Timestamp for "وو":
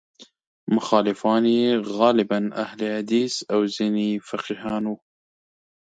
4.87-4.95